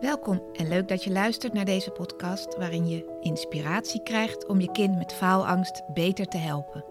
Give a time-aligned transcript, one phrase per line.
[0.00, 4.70] Welkom en leuk dat je luistert naar deze podcast waarin je inspiratie krijgt om je
[4.70, 6.84] kind met faalangst beter te helpen.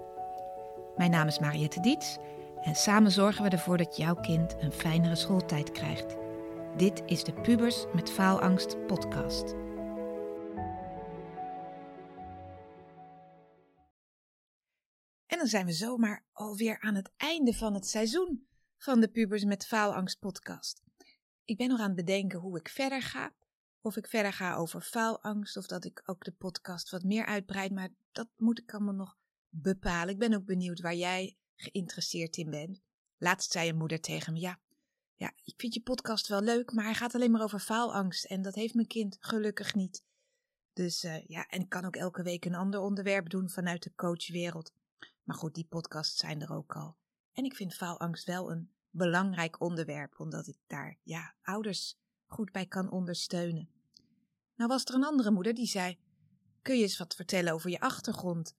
[0.95, 2.17] Mijn naam is Mariette Diets
[2.61, 6.15] en samen zorgen we ervoor dat jouw kind een fijnere schooltijd krijgt.
[6.77, 9.51] Dit is de Pubers met Faalangst podcast.
[15.27, 18.47] En dan zijn we zomaar alweer aan het einde van het seizoen
[18.77, 20.86] van de Pubers met Faalangst podcast.
[21.47, 23.33] Ik ben nog aan het bedenken hoe ik verder ga.
[23.81, 27.71] Of ik verder ga over faalangst, of dat ik ook de podcast wat meer uitbreid.
[27.71, 29.17] Maar dat moet ik allemaal nog
[29.49, 30.13] bepalen.
[30.13, 32.81] Ik ben ook benieuwd waar jij geïnteresseerd in bent.
[33.17, 34.59] Laatst zei een moeder tegen me: Ja,
[35.15, 38.25] ja, ik vind je podcast wel leuk, maar hij gaat alleen maar over faalangst.
[38.25, 40.03] En dat heeft mijn kind gelukkig niet.
[40.73, 43.95] Dus uh, ja, en ik kan ook elke week een ander onderwerp doen vanuit de
[43.95, 44.73] coachwereld.
[45.23, 46.97] Maar goed, die podcasts zijn er ook al.
[47.33, 52.65] En ik vind faalangst wel een belangrijk onderwerp, omdat ik daar ja, ouders goed bij
[52.65, 53.69] kan ondersteunen.
[54.55, 55.97] Nou was er een andere moeder die zei:
[56.61, 58.55] Kun je eens wat vertellen over je achtergrond?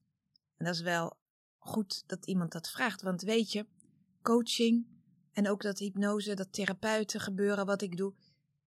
[0.57, 1.17] En dat is wel
[1.57, 3.67] goed dat iemand dat vraagt, want weet je,
[4.21, 4.87] coaching
[5.31, 8.13] en ook dat hypnose, dat therapeuten gebeuren, wat ik doe,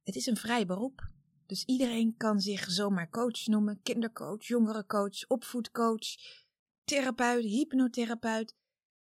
[0.02, 1.10] het is een vrij beroep.
[1.46, 6.06] Dus iedereen kan zich zomaar coach noemen: kindercoach, jongerencoach, opvoedcoach,
[6.84, 8.54] therapeut, hypnotherapeut.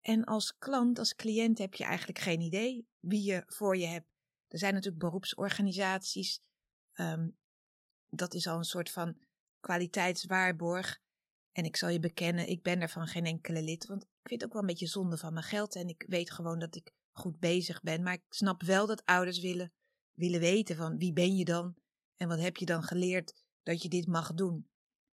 [0.03, 4.07] En als klant, als cliënt heb je eigenlijk geen idee wie je voor je hebt.
[4.47, 6.41] Er zijn natuurlijk beroepsorganisaties.
[6.93, 7.29] Ehm,
[8.09, 9.17] dat is al een soort van
[9.59, 11.01] kwaliteitswaarborg.
[11.51, 13.85] En ik zal je bekennen, ik ben er van geen enkele lid.
[13.85, 15.75] Want ik vind het ook wel een beetje zonde van mijn geld.
[15.75, 18.03] En ik weet gewoon dat ik goed bezig ben.
[18.03, 19.73] Maar ik snap wel dat ouders willen,
[20.13, 21.75] willen weten van wie ben je dan?
[22.15, 24.69] En wat heb je dan geleerd dat je dit mag doen?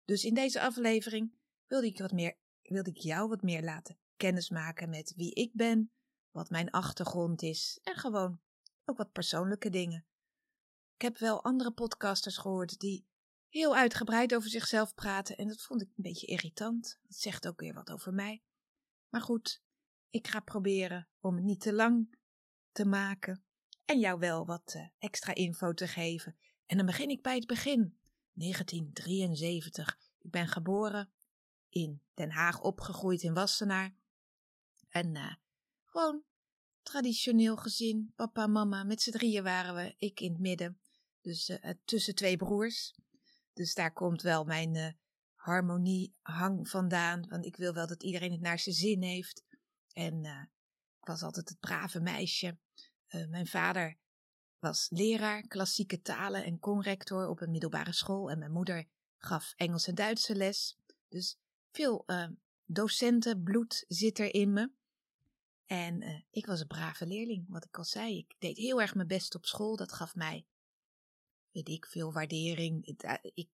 [0.04, 1.32] Dus in deze aflevering
[1.66, 5.50] wilde ik, wat meer, wilde ik jou wat meer laten kennis maken met wie ik
[5.52, 5.92] ben,
[6.30, 8.40] wat mijn achtergrond is en gewoon
[8.84, 10.06] ook wat persoonlijke dingen.
[10.94, 13.06] Ik heb wel andere podcasters gehoord die
[13.48, 16.98] heel uitgebreid over zichzelf praten en dat vond ik een beetje irritant.
[17.02, 18.42] Dat zegt ook weer wat over mij.
[19.08, 19.62] Maar goed,
[20.10, 22.18] ik ga proberen om het niet te lang
[22.72, 23.44] te maken
[23.84, 26.36] en jou wel wat uh, extra info te geven.
[26.66, 27.98] En dan begin ik bij het begin.
[28.32, 29.98] 1973.
[30.18, 31.12] Ik ben geboren
[31.68, 33.96] in Den Haag, opgegroeid in Wassenaar.
[34.88, 35.34] En uh,
[35.84, 36.22] gewoon
[36.82, 40.80] traditioneel gezin, papa, mama, met z'n drieën waren we, ik in het midden.
[41.20, 42.94] Dus uh, tussen twee broers.
[43.52, 44.88] Dus daar komt wel mijn uh,
[45.34, 47.28] harmoniehang vandaan.
[47.28, 49.44] Want ik wil wel dat iedereen het naar zijn zin heeft.
[49.92, 50.24] En
[51.00, 52.58] ik was altijd het brave meisje.
[53.28, 53.98] mijn vader
[54.58, 58.30] was leraar klassieke talen en conrector op een middelbare school.
[58.30, 58.88] En mijn moeder
[59.18, 60.78] gaf Engels en Duitse les.
[61.08, 61.38] Dus
[61.70, 62.06] veel
[62.64, 64.70] docentenbloed zit er in me.
[65.68, 68.18] En uh, ik was een brave leerling, wat ik al zei.
[68.18, 69.76] Ik deed heel erg mijn best op school.
[69.76, 70.46] Dat gaf mij,
[71.50, 72.86] weet ik, veel waardering.
[72.86, 73.48] Eh, ik,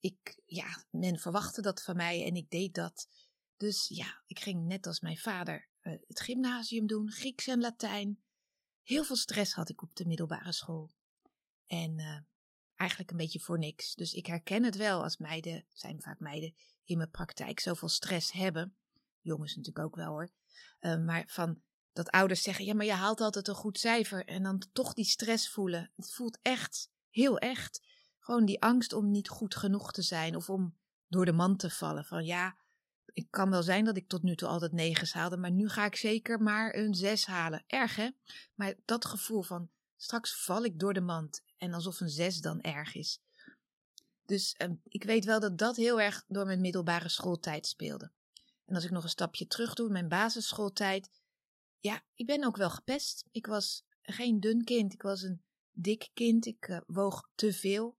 [0.00, 3.08] ik, ja, men verwachtte dat van mij en ik deed dat.
[3.56, 8.22] Dus ja, ik ging net als mijn vader uh, het gymnasium doen, Grieks en Latijn.
[8.82, 10.90] Heel veel stress had ik op de middelbare school.
[11.66, 12.26] En
[12.74, 13.94] eigenlijk een beetje voor niks.
[13.94, 16.54] Dus ik herken het wel als meiden, zijn vaak meiden
[16.84, 18.76] in mijn praktijk, zoveel stress hebben.
[19.20, 20.30] Jongens natuurlijk ook wel hoor.
[20.80, 24.24] Uh, maar van dat ouders zeggen: ja, maar je haalt altijd een goed cijfer.
[24.26, 25.90] En dan toch die stress voelen.
[25.96, 27.82] Het voelt echt, heel echt.
[28.18, 30.76] Gewoon die angst om niet goed genoeg te zijn of om
[31.06, 32.04] door de man te vallen.
[32.04, 32.56] Van ja,
[33.04, 35.84] het kan wel zijn dat ik tot nu toe altijd negens haalde, maar nu ga
[35.84, 37.64] ik zeker maar een zes halen.
[37.66, 38.08] Erg hè?
[38.54, 42.60] Maar dat gevoel van straks val ik door de mand en alsof een zes dan
[42.60, 43.20] erg is.
[44.24, 48.10] Dus uh, ik weet wel dat dat heel erg door mijn middelbare schooltijd speelde.
[48.68, 51.10] En als ik nog een stapje terug doe, mijn basisschooltijd.
[51.78, 53.24] Ja, ik ben ook wel gepest.
[53.30, 54.92] Ik was geen dun kind.
[54.92, 55.42] Ik was een
[55.72, 56.46] dik kind.
[56.46, 57.98] Ik uh, woog te veel.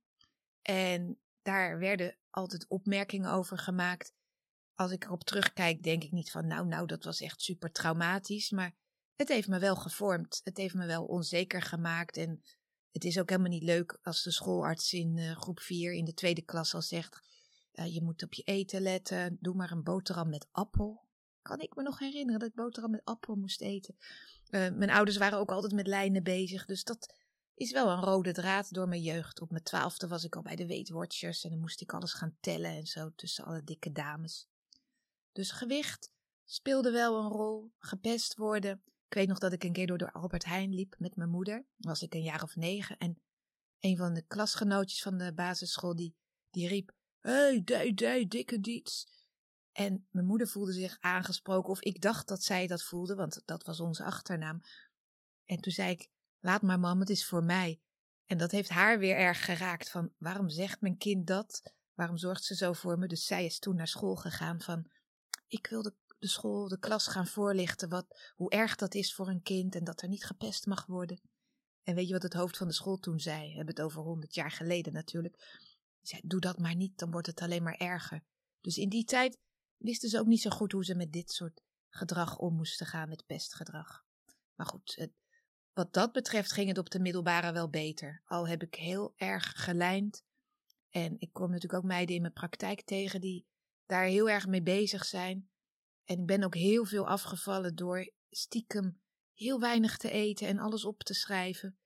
[0.62, 4.14] En daar werden altijd opmerkingen over gemaakt.
[4.76, 8.50] Als ik erop terugkijk, denk ik niet van, nou, nou, dat was echt super traumatisch.
[8.50, 8.76] Maar
[9.16, 10.42] het heeft me wel gevormd.
[10.44, 12.18] Het heeft me wel onzeker gemaakt.
[12.18, 12.44] En
[12.92, 16.14] het is ook helemaal niet leuk als de schoolarts in uh, groep 4 in de
[16.14, 17.20] tweede klas al zegt:
[17.74, 19.38] uh, je moet op je eten letten.
[19.40, 21.08] Doe maar een boterham met appel.
[21.42, 23.96] Kan ik me nog herinneren dat ik boterham met appel moest eten.
[24.50, 26.66] Uh, mijn ouders waren ook altijd met lijnen bezig.
[26.66, 27.14] Dus dat
[27.54, 29.42] is wel een rode draad door mijn jeugd.
[29.42, 31.44] Op mijn twaalfde was ik al bij de Watchers.
[31.44, 34.48] En dan moest ik alles gaan tellen en zo tussen alle dikke dames.
[35.32, 36.12] Dus gewicht
[36.46, 37.72] speelde wel een rol.
[37.78, 38.82] Gepest worden.
[39.08, 41.66] Ik weet nog dat ik een keer door de Albert Heijn liep met mijn moeder.
[41.78, 42.98] was ik een jaar of negen.
[42.98, 43.22] En
[43.80, 46.16] een van de klasgenootjes van de basisschool die,
[46.50, 46.94] die riep
[47.30, 49.08] hey, dij, dij, dikke diets.
[49.72, 53.64] En mijn moeder voelde zich aangesproken, of ik dacht dat zij dat voelde, want dat
[53.64, 54.62] was onze achternaam.
[55.46, 56.10] En toen zei ik,
[56.40, 57.82] laat maar mam, het is voor mij.
[58.26, 61.74] En dat heeft haar weer erg geraakt van waarom zegt mijn kind dat?
[61.94, 63.08] Waarom zorgt ze zo voor me?
[63.08, 64.92] Dus zij is toen naar school gegaan van
[65.48, 69.28] ik wil de, de school, de klas gaan voorlichten wat, hoe erg dat is voor
[69.28, 71.22] een kind en dat er niet gepest mag worden.
[71.84, 73.50] En weet je wat het hoofd van de school toen zei?
[73.50, 75.60] We hebben het over honderd jaar geleden natuurlijk.
[76.10, 78.24] Zei, doe dat maar niet, dan wordt het alleen maar erger.
[78.62, 79.38] Dus in die tijd
[79.78, 83.10] wisten ze ook niet zo goed hoe ze met dit soort gedrag om moesten gaan,
[83.10, 84.06] met pestgedrag.
[84.56, 85.08] Maar goed,
[85.74, 88.22] wat dat betreft ging het op de middelbare wel beter.
[88.26, 90.24] Al heb ik heel erg gelijnd.
[90.90, 93.48] En ik kom natuurlijk ook meiden in mijn praktijk tegen die
[93.86, 95.50] daar heel erg mee bezig zijn.
[96.04, 99.02] En ik ben ook heel veel afgevallen door stiekem
[99.34, 101.80] heel weinig te eten en alles op te schrijven.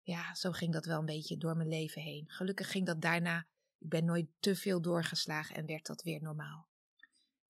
[0.00, 2.30] Ja, zo ging dat wel een beetje door mijn leven heen.
[2.30, 3.46] Gelukkig ging dat daarna.
[3.84, 6.68] Ik ben nooit te veel doorgeslagen en werd dat weer normaal.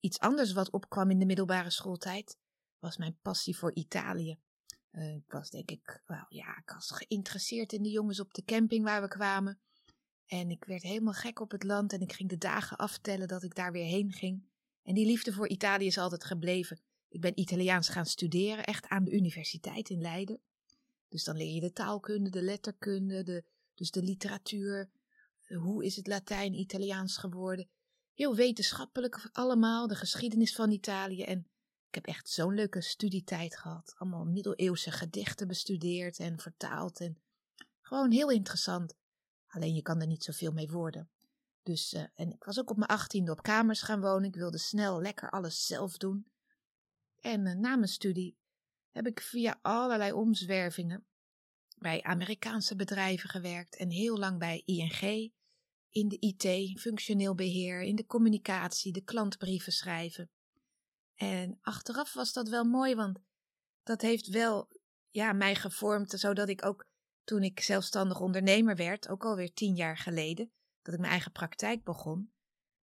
[0.01, 2.39] Iets anders wat opkwam in de middelbare schooltijd
[2.79, 4.39] was mijn passie voor Italië.
[4.93, 8.45] Uh, ik was denk ik, wel ja, ik was geïnteresseerd in de jongens op de
[8.45, 9.61] camping waar we kwamen.
[10.27, 13.43] En ik werd helemaal gek op het land en ik ging de dagen aftellen dat
[13.43, 14.49] ik daar weer heen ging.
[14.83, 16.81] En die liefde voor Italië is altijd gebleven.
[17.09, 20.41] Ik ben Italiaans gaan studeren, echt aan de universiteit in Leiden.
[21.09, 23.45] Dus dan leer je de taalkunde, de letterkunde, de,
[23.75, 24.91] dus de literatuur.
[25.47, 27.69] Hoe is het Latijn Italiaans geworden?
[28.15, 31.23] Heel wetenschappelijk allemaal, de geschiedenis van Italië.
[31.23, 31.39] En
[31.89, 33.95] ik heb echt zo'n leuke studietijd gehad.
[33.97, 37.01] Allemaal middeleeuwse gedichten bestudeerd en vertaald.
[37.01, 37.23] En
[37.81, 38.95] gewoon heel interessant.
[39.47, 41.11] Alleen je kan er niet zoveel mee worden.
[41.63, 44.29] Dus, uh, en ik was ook op mijn achttiende op kamers gaan wonen.
[44.29, 46.31] Ik wilde snel lekker alles zelf doen.
[47.21, 48.37] En uh, na mijn studie
[48.91, 51.07] heb ik via allerlei omzwervingen
[51.75, 55.33] bij Amerikaanse bedrijven gewerkt en heel lang bij ING
[55.91, 60.31] in de IT, functioneel beheer, in de communicatie, de klantbrieven schrijven.
[61.15, 63.19] En achteraf was dat wel mooi, want
[63.83, 64.69] dat heeft wel
[65.11, 66.87] ja, mij gevormd, zodat ik ook
[67.25, 71.85] toen ik zelfstandig ondernemer werd, ook alweer tien jaar geleden, dat ik mijn eigen praktijk
[71.85, 72.33] begon,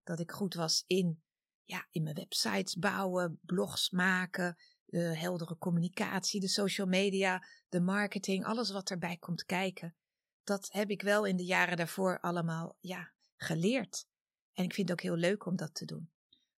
[0.02, 1.22] dat ik goed was in,
[1.64, 4.56] ja, in mijn websites bouwen, blogs maken,
[4.92, 9.94] de heldere communicatie, de social media, de marketing, alles wat erbij komt kijken.
[10.44, 14.06] Dat heb ik wel in de jaren daarvoor allemaal, ja, geleerd.
[14.52, 16.10] En ik vind het ook heel leuk om dat te doen.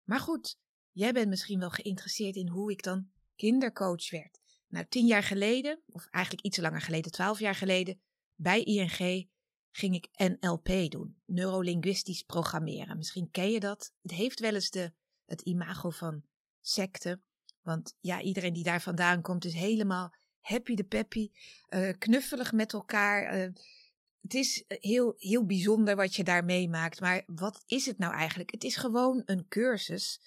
[0.03, 0.59] Maar goed,
[0.91, 4.41] jij bent misschien wel geïnteresseerd in hoe ik dan kindercoach werd.
[4.69, 8.01] Nou, tien jaar geleden, of eigenlijk iets langer geleden, twaalf jaar geleden,
[8.35, 9.29] bij ING
[9.71, 12.97] ging ik NLP doen, neurolinguistisch programmeren.
[12.97, 13.93] Misschien ken je dat.
[14.03, 14.93] Het heeft wel eens de,
[15.25, 16.25] het imago van
[16.61, 17.21] secte,
[17.65, 21.31] want ja, iedereen die daar vandaan komt is helemaal happy de peppy,
[21.69, 23.39] uh, knuffelig met elkaar.
[23.39, 23.53] Uh,
[24.21, 28.51] het is heel, heel bijzonder wat je daar meemaakt, maar wat is het nou eigenlijk?
[28.51, 30.21] Het is gewoon een cursus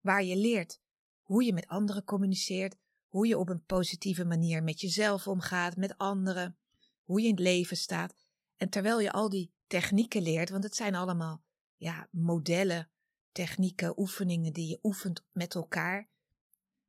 [0.00, 0.80] waar je leert
[1.22, 2.76] hoe je met anderen communiceert,
[3.08, 6.58] hoe je op een positieve manier met jezelf omgaat, met anderen,
[7.04, 8.14] hoe je in het leven staat.
[8.56, 11.42] En terwijl je al die technieken leert, want het zijn allemaal
[11.76, 12.90] ja, modellen,
[13.32, 16.08] technieken, oefeningen die je oefent met elkaar.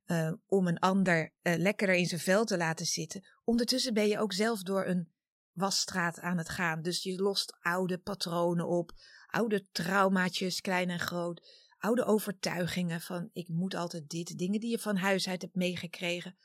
[0.06, 3.26] Uh, om een ander uh, lekkerder in zijn vel te laten zitten.
[3.44, 5.12] Ondertussen ben je ook zelf door een
[5.52, 6.82] wasstraat aan het gaan.
[6.82, 8.92] Dus je lost oude patronen op,
[9.26, 14.78] oude traumaatjes, klein en groot oude overtuigingen van ik moet altijd dit, dingen die je
[14.78, 16.36] van huis uit hebt meegekregen.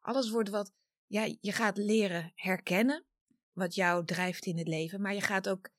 [0.00, 0.72] Alles wordt wat,
[1.06, 3.04] ja, je gaat leren herkennen
[3.52, 5.70] wat jou drijft in het leven, maar je gaat ook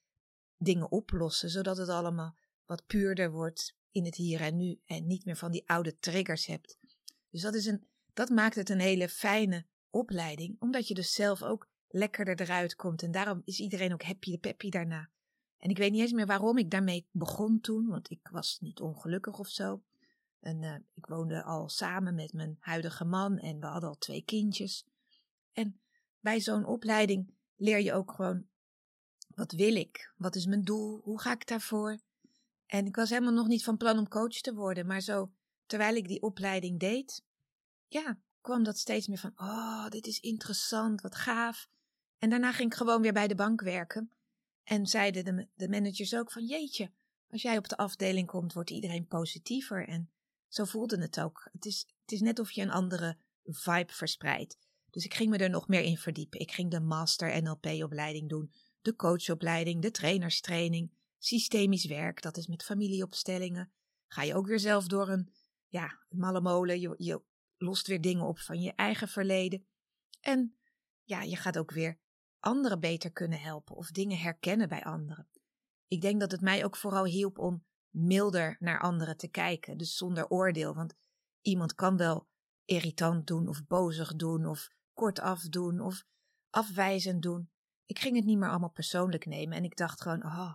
[0.58, 5.26] dingen oplossen, zodat het allemaal wat puurder wordt in het hier en nu en niet
[5.26, 6.78] meer van die oude triggers hebt.
[7.32, 11.44] Dus dat, is een, dat maakt het een hele fijne opleiding, omdat je dus zelf
[11.44, 15.10] ook lekkerder eruit komt en daarom is iedereen ook happy de peppy daarna.
[15.58, 18.80] En ik weet niet eens meer waarom ik daarmee begon toen, want ik was niet
[18.80, 19.84] ongelukkig of zo.
[20.40, 24.24] En uh, ik woonde al samen met mijn huidige man en we hadden al twee
[24.24, 24.86] kindjes.
[25.52, 25.82] En
[26.20, 28.46] bij zo'n opleiding leer je ook gewoon,
[29.28, 30.14] wat wil ik?
[30.18, 31.02] Wat is mijn doel?
[31.04, 32.00] Hoe ga ik daarvoor?
[32.66, 35.32] En ik was helemaal nog niet van plan om coach te worden, maar zo,
[35.72, 37.24] terwijl ik die opleiding deed,
[37.88, 41.70] ja, kwam dat steeds meer van, oh, dit is interessant, wat gaaf.
[42.18, 44.12] En daarna ging ik gewoon weer bij de bank werken.
[44.64, 46.92] En zeiden de, de managers ook van jeetje,
[47.30, 49.88] als jij op de afdeling komt, wordt iedereen positiever.
[49.88, 50.12] En
[50.48, 51.50] zo voelde het ook.
[51.52, 54.58] Het is, het is net of je een andere vibe verspreidt.
[54.90, 56.40] Dus ik ging me er nog meer in verdiepen.
[56.40, 58.52] Ik ging de master NLP-opleiding doen,
[58.82, 63.72] de coachopleiding, de trainerstraining, systemisch werk, dat is met familieopstellingen.
[64.08, 65.32] Ga je ook weer zelf door een,
[65.72, 66.80] ja, malle molen.
[66.80, 67.22] Je,
[67.58, 69.68] lost weer dingen op van je eigen verleden.
[70.20, 70.58] En
[71.04, 72.00] ja, je gaat ook weer
[72.40, 75.28] anderen beter kunnen helpen of dingen herkennen bij anderen.
[75.88, 79.96] Ik denk dat het mij ook vooral hielp om milder naar anderen te kijken, dus
[79.96, 80.76] zonder oordeel.
[80.76, 80.94] Want
[81.42, 82.28] iemand kan wel
[82.66, 86.06] irritant doen of bozig doen of kortaf doen of
[86.50, 87.50] afwijzend doen.
[87.86, 90.54] ik ging het niet meer allemaal persoonlijk nemen en ik dacht gewoon, oh,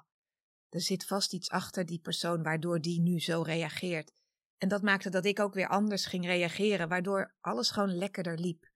[0.68, 4.12] er zit vast iets achter die persoon waardoor die nu zo reageert.
[4.58, 8.70] En dat maakte dat ik ook weer anders ging reageren, waardoor alles gewoon lekkerder liep.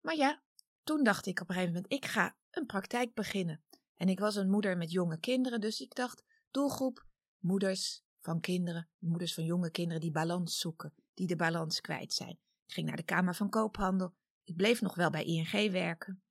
[0.00, 0.42] Maar ja,
[0.82, 3.62] toen dacht ik op een gegeven moment, ik ga een praktijk beginnen.
[3.94, 7.06] En ik was een moeder met jonge kinderen, dus ik dacht, doelgroep
[7.38, 12.38] moeders van kinderen, moeders van jonge kinderen die balans zoeken, die de balans kwijt zijn.
[12.66, 14.14] Ik ging naar de Kamer van Koophandel.
[14.44, 16.22] Ik bleef nog wel bij ING werken.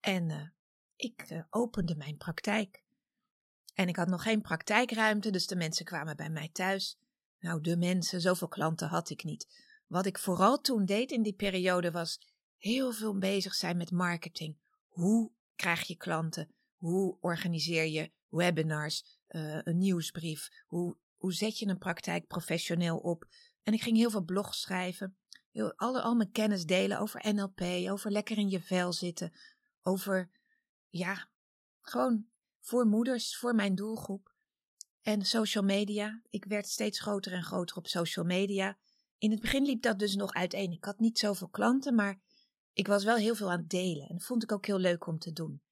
[0.00, 0.48] En uh,
[0.96, 2.82] ik uh, opende mijn praktijk.
[3.74, 6.98] En ik had nog geen praktijkruimte, dus de mensen kwamen bij mij thuis.
[7.40, 9.68] Nou, de mensen, zoveel klanten had ik niet.
[9.86, 12.20] Wat ik vooral toen deed in die periode was
[12.56, 14.58] heel veel bezig zijn met marketing.
[14.88, 16.54] Hoe krijg je klanten?
[16.76, 20.48] Hoe organiseer je webinars, uh, een nieuwsbrief?
[20.66, 23.24] Hoe, hoe zet je een praktijk professioneel op?
[23.62, 25.16] En ik ging heel veel blogs schrijven.
[25.50, 29.32] Heel, alle, al mijn kennis delen over NLP, over lekker in je vel zitten.
[29.82, 30.30] Over,
[30.88, 31.28] ja,
[31.80, 32.26] gewoon
[32.60, 34.29] voor moeders, voor mijn doelgroep.
[35.02, 36.22] En social media.
[36.30, 38.78] Ik werd steeds groter en groter op social media.
[39.18, 40.72] In het begin liep dat dus nog uiteen.
[40.72, 42.20] Ik had niet zoveel klanten, maar
[42.72, 44.08] ik was wel heel veel aan het delen.
[44.08, 45.62] En dat vond ik ook heel leuk om te doen.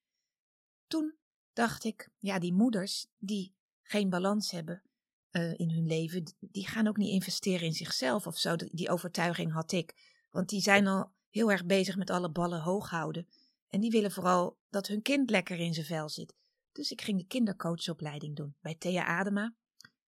[0.87, 1.15] Toen
[1.53, 4.83] dacht ik, ja, die moeders die geen balans hebben
[5.31, 8.57] uh, in hun leven, die gaan ook niet investeren in zichzelf of zo.
[8.57, 9.95] Die overtuiging had ik.
[10.31, 13.29] Want die zijn al heel erg bezig met alle ballen hoog houden.
[13.69, 16.35] En die willen vooral dat hun kind lekker in zijn vel zit.
[16.79, 19.55] Dus ik ging de kindercoachopleiding doen bij Thea Adema.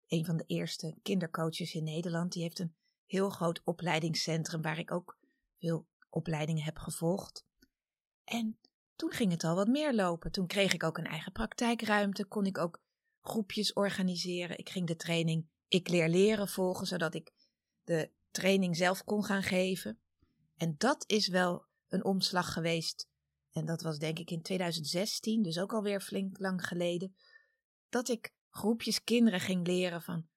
[0.08, 2.32] Een van de eerste kindercoaches in Nederland.
[2.32, 2.76] Die heeft een
[3.06, 5.18] heel groot opleidingscentrum waar ik ook
[5.60, 7.46] veel opleidingen heb gevolgd.
[8.24, 8.60] En
[8.96, 10.32] toen ging het al wat meer lopen.
[10.32, 12.82] Toen kreeg ik ook een eigen praktijkruimte, kon ik ook
[13.22, 14.58] groepjes organiseren.
[14.58, 17.32] Ik ging de training Ik leer leren volgen, zodat ik
[17.84, 20.00] de training zelf kon gaan geven.
[20.58, 23.09] En dat is wel een omslag geweest.
[23.52, 27.16] En dat was denk ik in 2016, dus ook alweer flink lang geleden.
[27.90, 30.28] Dat ik groepjes kinderen ging leren van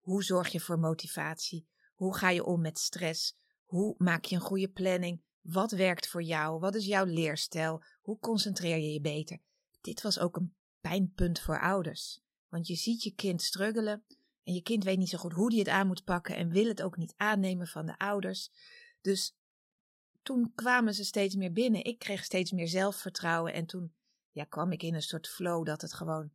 [0.00, 1.68] hoe zorg je voor motivatie?
[1.94, 3.36] Hoe ga je om met stress?
[3.64, 5.22] Hoe maak je een goede planning?
[5.40, 6.58] Wat werkt voor jou?
[6.58, 7.82] Wat is jouw leerstijl?
[8.00, 9.38] Hoe concentreer je je beter?
[9.80, 12.20] Dit was ook een pijnpunt voor ouders.
[12.48, 14.04] Want je ziet je kind struggelen
[14.42, 16.66] en je kind weet niet zo goed hoe die het aan moet pakken en wil
[16.66, 18.50] het ook niet aannemen van de ouders.
[19.00, 19.36] Dus
[20.30, 21.84] toen kwamen ze steeds meer binnen.
[21.84, 23.94] Ik kreeg steeds meer zelfvertrouwen en toen
[24.30, 26.30] ja, kwam ik in een soort flow dat het gewoon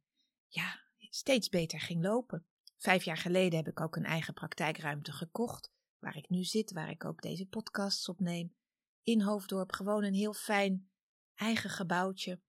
[0.48, 2.46] ja, steeds beter ging lopen.
[2.78, 6.90] Vijf jaar geleden heb ik ook een eigen praktijkruimte gekocht, waar ik nu zit, waar
[6.90, 8.56] ik ook deze podcasts opneem.
[9.04, 10.90] In Hoofddorp gewoon een heel fijn
[11.36, 12.40] eigen gebouwtje,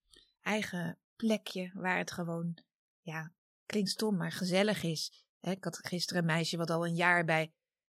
[0.41, 2.59] eigen plekje waar het gewoon,
[3.01, 3.33] ja,
[3.67, 5.25] klinkt stom, maar gezellig is.
[5.41, 7.53] Ik had gisteren een meisje wat al een jaar bij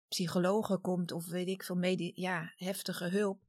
[0.07, 3.41] psychologen komt of weet ik veel, medi ja, heftige hulp.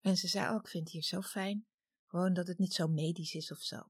[0.00, 1.66] En ze zei, oh, ik vind het hier zo fijn.
[2.06, 3.82] Gewoon dat het niet zo medisch is of zo.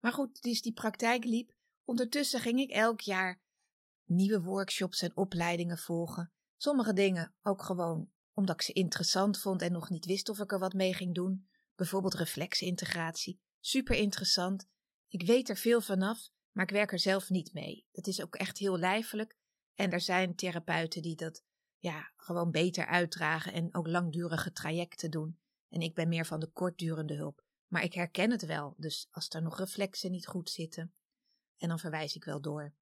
[0.00, 1.54] Maar goed, dus die praktijk liep.
[1.84, 3.40] Ondertussen ging ik elk jaar
[4.04, 6.32] nieuwe workshops en opleidingen volgen.
[6.56, 10.52] Sommige dingen ook gewoon omdat ik ze interessant vond en nog niet wist of ik
[10.52, 11.48] er wat mee ging doen.
[11.74, 13.40] Bijvoorbeeld reflexintegratie.
[13.60, 14.68] Super interessant.
[15.08, 17.86] Ik weet er veel vanaf, maar ik werk er zelf niet mee.
[17.92, 19.35] Dat is ook echt heel lijfelijk.
[19.76, 21.44] En er zijn therapeuten die dat
[21.78, 25.38] ja, gewoon beter uitdragen en ook langdurige trajecten doen.
[25.68, 27.44] En ik ben meer van de kortdurende hulp.
[27.66, 30.94] Maar ik herken het wel, dus als er nog reflexen niet goed zitten,
[31.56, 32.74] en dan verwijs ik wel door.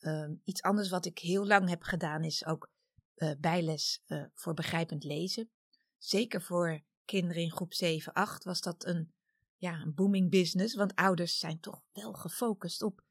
[0.00, 2.70] Um, iets anders wat ik heel lang heb gedaan is ook
[3.16, 5.50] uh, bijles uh, voor begrijpend lezen.
[5.98, 9.12] Zeker voor kinderen in groep 7, 8 was dat een,
[9.56, 13.04] ja, een booming business, want ouders zijn toch wel gefocust op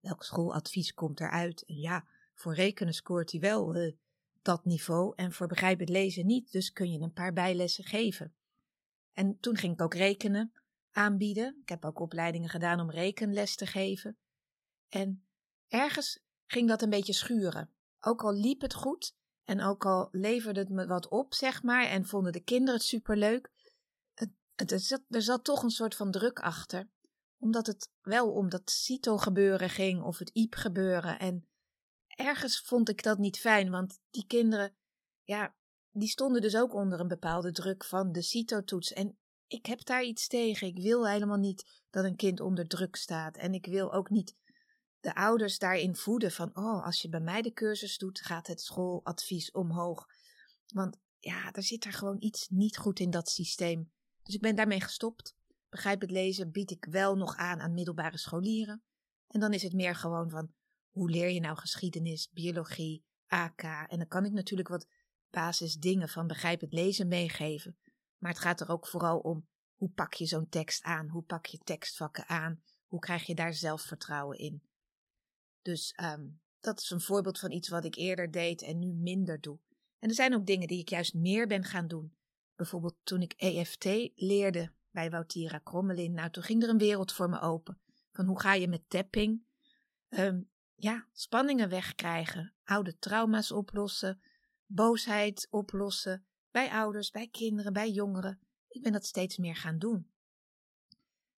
[0.00, 1.64] welk schooladvies komt eruit.
[1.64, 2.08] En ja,
[2.40, 3.92] voor rekenen scoort hij wel uh,
[4.42, 8.34] dat niveau en voor begrijpend lezen niet, dus kun je een paar bijlessen geven.
[9.12, 10.52] En toen ging ik ook rekenen
[10.90, 11.58] aanbieden.
[11.62, 14.18] Ik heb ook opleidingen gedaan om rekenles te geven.
[14.88, 15.26] En
[15.68, 17.70] ergens ging dat een beetje schuren.
[18.00, 21.84] Ook al liep het goed en ook al leverde het me wat op, zeg maar,
[21.84, 23.50] en vonden de kinderen het superleuk,
[24.14, 26.88] het, er, zat, er zat toch een soort van druk achter.
[27.38, 31.18] Omdat het wel om dat CITO gebeuren ging of het IEP gebeuren.
[31.18, 31.49] En
[32.20, 34.74] ergens vond ik dat niet fijn, want die kinderen,
[35.22, 35.54] ja,
[35.90, 38.92] die stonden dus ook onder een bepaalde druk van de CITO-toets.
[38.92, 40.66] En ik heb daar iets tegen.
[40.66, 43.36] Ik wil helemaal niet dat een kind onder druk staat.
[43.36, 44.36] En ik wil ook niet
[45.00, 48.60] de ouders daarin voeden van, oh, als je bij mij de cursus doet, gaat het
[48.60, 50.06] schooladvies omhoog.
[50.66, 53.92] Want ja, er zit er gewoon iets niet goed in dat systeem.
[54.22, 55.36] Dus ik ben daarmee gestopt.
[55.68, 58.82] Begrijp het lezen bied ik wel nog aan aan middelbare scholieren.
[59.26, 60.52] En dan is het meer gewoon van,
[60.90, 63.62] hoe leer je nou geschiedenis, biologie, AK?
[63.62, 64.88] En dan kan ik natuurlijk wat
[65.30, 67.78] basisdingen van begrijp het lezen meegeven.
[68.18, 71.08] Maar het gaat er ook vooral om, hoe pak je zo'n tekst aan?
[71.08, 72.62] Hoe pak je tekstvakken aan?
[72.86, 74.62] Hoe krijg je daar zelfvertrouwen in?
[75.62, 76.26] Dus ehm,
[76.60, 79.58] dat is een voorbeeld van iets wat ik eerder deed en nu minder doe.
[79.98, 82.16] En er zijn ook dingen die ik juist meer ben gaan doen.
[82.54, 86.12] Bijvoorbeeld toen ik EFT leerde bij Woutira Krommelin.
[86.12, 87.80] Nou, toen ging er een wereld voor me open.
[88.12, 89.42] Van hoe ga je met tapping
[90.08, 94.20] um, ja, spanningen wegkrijgen, oude trauma's oplossen,
[94.66, 98.40] boosheid oplossen, bij ouders, bij kinderen, bij jongeren.
[98.68, 100.10] Ik ben dat steeds meer gaan doen.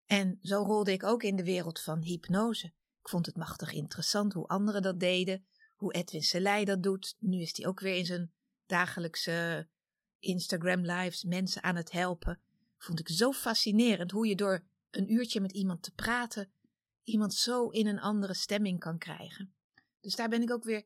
[0.06, 2.66] En zo rolde ik ook in de wereld van hypnose.
[3.02, 5.46] Ik vond het machtig interessant hoe anderen dat deden,
[5.76, 7.16] hoe Edwin Selei dat doet.
[7.20, 8.32] Nu is hij ook weer in zijn
[8.66, 9.68] dagelijkse
[10.20, 12.40] Instagram lives mensen aan het helpen.
[12.78, 16.52] Vond ik zo fascinerend hoe je door een uurtje met iemand te praten
[17.04, 19.54] iemand zo in een andere stemming kan krijgen.
[20.00, 20.86] Dus daar ben ik ook weer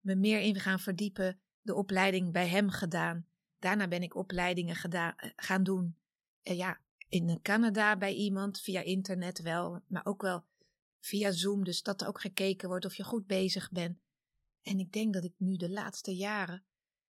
[0.00, 3.26] me meer in gaan verdiepen, de opleiding bij hem gedaan.
[3.58, 5.96] Daarna ben ik opleidingen eh, gaan doen.
[6.42, 10.44] Uh, ja, in Canada bij iemand, via internet wel, maar ook wel
[11.00, 13.98] via Zoom, dus dat er ook gekeken wordt of je goed bezig bent.
[14.62, 16.64] En ik denk dat ik nu de laatste jaren,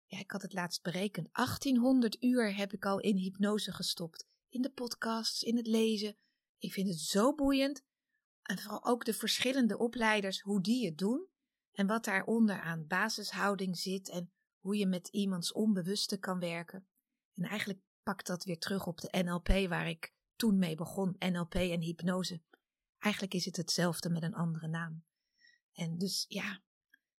[0.05, 4.27] ja, ik had het laatst berekend, 1800 uur heb ik al in hypnose gestopt.
[4.49, 6.17] In de podcasts, in het lezen.
[6.57, 7.83] Ik vind het zo boeiend
[8.45, 11.27] en vooral ook de verschillende opleiders, hoe die het doen
[11.71, 16.87] en wat daaronder aan basishouding zit en hoe je met iemands onbewuste kan werken.
[17.33, 21.53] En eigenlijk pakt dat weer terug op de NLP waar ik toen mee begon, NLP
[21.55, 22.41] en hypnose.
[22.97, 25.03] Eigenlijk is het hetzelfde met een andere naam.
[25.73, 26.61] En dus ja,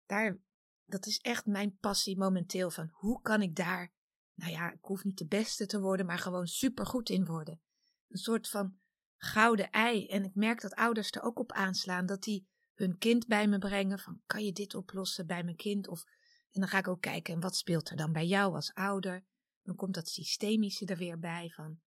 [0.06, 0.38] daar,
[0.84, 3.92] dat is echt mijn passie momenteel van hoe kan ik daar,
[4.34, 7.60] nou ja, ik hoef niet de beste te worden, maar gewoon supergoed in worden.
[8.08, 8.78] Een soort van
[9.16, 10.06] gouden ei.
[10.06, 13.58] En ik merk dat ouders er ook op aanslaan, dat die hun kind bij me
[13.58, 13.98] brengen.
[13.98, 15.88] Van, kan je dit oplossen bij mijn kind?
[15.88, 16.04] Of,
[16.50, 19.24] en dan ga ik ook kijken, en wat speelt er dan bij jou als ouder?
[19.62, 21.80] Dan komt dat systemische er weer bij, van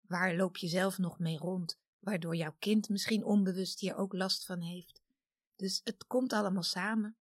[0.00, 1.78] waar loop je zelf nog mee rond?
[1.98, 5.02] Waardoor jouw kind misschien onbewust hier ook last van heeft.
[5.56, 7.16] Dus het komt allemaal samen.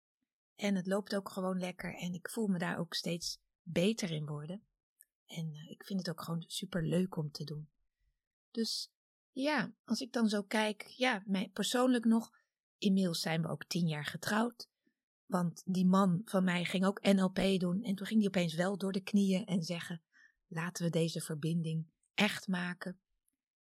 [0.56, 1.94] En het loopt ook gewoon lekker.
[1.94, 4.62] En ik voel me daar ook steeds beter in worden.
[5.26, 7.68] En uh, ik vind het ook gewoon super leuk om te doen.
[8.50, 8.90] Dus
[9.42, 12.30] ja, als ik dan zo kijk, ja, mij persoonlijk nog.
[12.78, 14.68] Inmiddels zijn we ook tien jaar getrouwd.
[15.26, 17.82] Want die man van mij ging ook NLP doen.
[17.82, 20.02] En toen ging hij opeens wel door de knieën en zeggen:
[20.46, 23.00] laten we deze verbinding echt maken.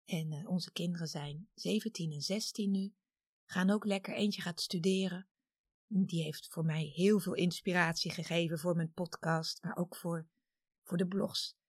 [0.06, 2.94] En uh, onze kinderen zijn 17 en 16 nu.
[3.46, 4.14] Gaan ook lekker.
[4.14, 5.28] Eentje gaat studeren.
[5.88, 10.28] Die heeft voor mij heel veel inspiratie gegeven voor mijn podcast, maar ook voor,
[10.84, 11.60] voor de blogs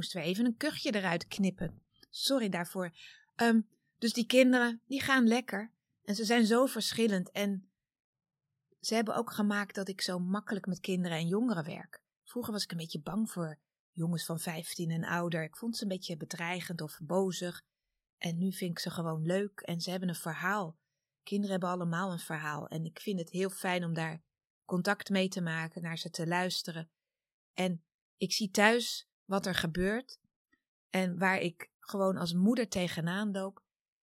[0.00, 1.82] moesten we even een kuchje eruit knippen.
[2.10, 2.92] Sorry daarvoor.
[3.36, 5.72] Um, dus die kinderen, die gaan lekker.
[6.02, 7.30] En ze zijn zo verschillend.
[7.30, 7.70] En
[8.80, 12.02] ze hebben ook gemaakt dat ik zo makkelijk met kinderen en jongeren werk.
[12.24, 13.58] Vroeger was ik een beetje bang voor
[13.92, 15.42] jongens van 15 en ouder.
[15.42, 17.62] Ik vond ze een beetje bedreigend of bozig.
[18.18, 20.78] En nu vind ik ze gewoon leuk en ze hebben een verhaal.
[21.22, 22.68] Kinderen hebben allemaal een verhaal.
[22.68, 24.22] En ik vind het heel fijn om daar
[24.64, 26.90] contact mee te maken, naar ze te luisteren.
[27.52, 27.84] En
[28.16, 30.18] ik zie thuis wat er gebeurt
[30.88, 33.62] en waar ik gewoon als moeder tegenaan loop.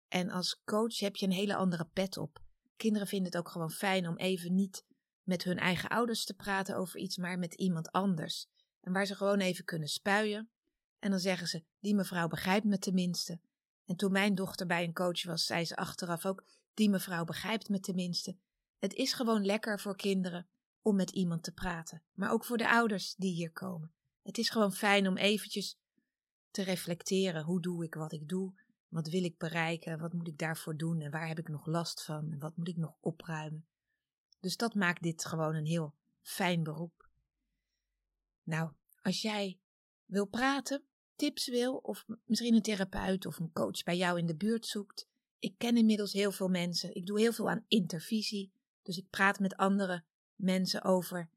[0.07, 2.39] En als coach heb je een hele andere pet op.
[2.75, 4.85] Kinderen vinden het ook gewoon fijn om even niet
[5.23, 8.47] met hun eigen ouders te praten over iets, maar met iemand anders.
[8.81, 10.49] En waar ze gewoon even kunnen spuien.
[10.99, 13.39] En dan zeggen ze: Die mevrouw begrijpt me tenminste.
[13.85, 17.69] En toen mijn dochter bij een coach was, zei ze achteraf ook: Die mevrouw begrijpt
[17.69, 18.37] me tenminste.
[18.77, 20.47] Het is gewoon lekker voor kinderen
[20.81, 23.93] om met iemand te praten, maar ook voor de ouders die hier komen.
[24.21, 25.77] Het is gewoon fijn om eventjes
[26.51, 27.43] te reflecteren.
[27.43, 28.53] Hoe doe ik wat ik doe?
[28.87, 29.99] Wat wil ik bereiken?
[29.99, 31.01] Wat moet ik daarvoor doen?
[31.01, 32.31] En waar heb ik nog last van?
[32.31, 33.67] En wat moet ik nog opruimen?
[34.39, 37.09] Dus dat maakt dit gewoon een heel fijn beroep.
[38.43, 39.59] Nou, als jij
[40.05, 40.83] wil praten,
[41.15, 45.07] tips wil, of misschien een therapeut of een coach bij jou in de buurt zoekt.
[45.39, 46.95] Ik ken inmiddels heel veel mensen.
[46.95, 48.51] Ik doe heel veel aan intervisie.
[48.81, 50.03] Dus ik praat met andere
[50.35, 51.29] mensen over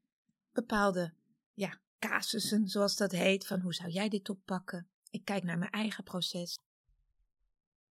[0.51, 1.13] bepaalde
[1.53, 4.87] ja, casussen, zoals dat heet, van hoe zou jij dit oppakken?
[5.09, 6.59] Ik kijk naar mijn eigen proces.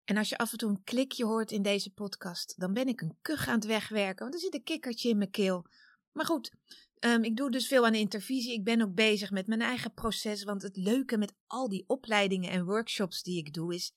[0.03, 3.01] En als je af en toe een klikje hoort in deze podcast, dan ben ik
[3.01, 5.65] een kuch aan het wegwerken, want er zit een kikkertje in mijn keel.
[6.11, 6.53] Maar goed,
[6.99, 8.53] um, ik doe dus veel aan intervisie.
[8.53, 12.51] Ik ben ook bezig met mijn eigen proces, want het leuke met al die opleidingen
[12.51, 13.93] en workshops die ik doe is,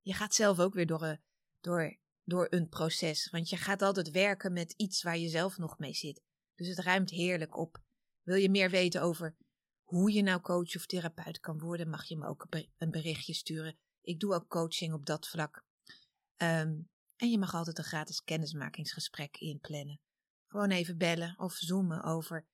[0.00, 1.20] je gaat zelf ook weer door, een,
[1.60, 5.78] door, door een proces, want je gaat altijd werken met iets waar je zelf nog
[5.78, 6.22] mee zit.
[6.54, 7.84] Dus het ruimt heerlijk op.
[8.22, 9.36] Wil je meer weten over
[9.86, 12.46] hoe je nou coach of therapeut kan worden, mag je me ook
[12.76, 13.78] een berichtje sturen.
[14.00, 15.64] Ik doe ook coaching op dat vlak.
[16.36, 20.00] Um, en je mag altijd een gratis kennismakingsgesprek inplannen.
[20.46, 22.46] Gewoon even bellen of zoomen over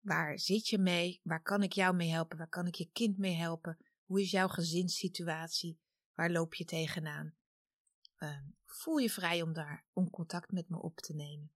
[0.00, 3.18] waar zit je mee, waar kan ik jou mee helpen, waar kan ik je kind
[3.18, 5.80] mee helpen, Hoe is jouw gezinssituatie?
[6.14, 7.34] Waar loop je tegenaan?
[8.18, 11.52] Uh, voel je vrij om daar om contact met me op te nemen.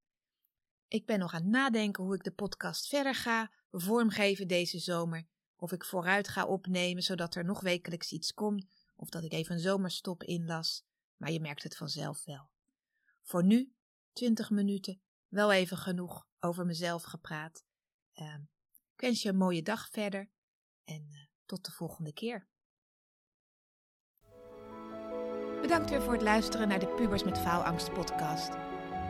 [0.92, 5.26] Ik ben nog aan het nadenken hoe ik de podcast verder ga vormgeven deze zomer.
[5.56, 8.66] Of ik vooruit ga opnemen zodat er nog wekelijks iets komt.
[8.96, 10.84] Of dat ik even een zomerstop inlas.
[11.16, 12.50] Maar je merkt het vanzelf wel.
[13.22, 13.72] Voor nu,
[14.12, 17.64] 20 minuten, wel even genoeg over mezelf gepraat.
[18.14, 18.34] Uh,
[18.94, 20.30] ik wens je een mooie dag verder
[20.84, 22.48] en uh, tot de volgende keer.
[25.60, 28.71] Bedankt weer voor het luisteren naar de Pubers met Faalangst podcast.